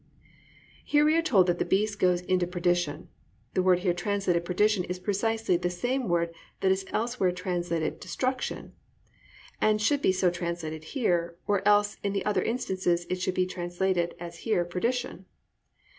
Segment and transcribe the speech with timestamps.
[0.43, 3.07] "+ Here we are told that the beast goes into "perdition."
[3.53, 8.73] The word here translated "perdition" is precisely the same word that is elsewhere translated "destruction"
[9.61, 13.45] and should be so translated here; or else in the other instances it should be
[13.45, 15.25] translated, as here, "perdition."